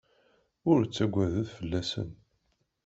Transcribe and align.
Ur 0.71 0.79
ttaggadet 0.85 1.49
fell-asen. 1.57 2.09